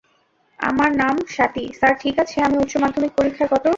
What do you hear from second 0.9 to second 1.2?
নাম